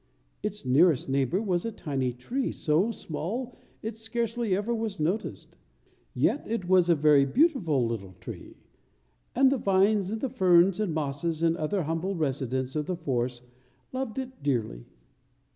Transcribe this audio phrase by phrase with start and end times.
[0.41, 5.59] Its nearest neighbor was a tiny tree, so small it scarcely ever was noticed;
[6.15, 8.57] yet it was a very beautiful little tree,
[9.35, 13.43] and the vines and ferns and mosses and other humble residents of the forest
[13.93, 14.87] loved it dearly.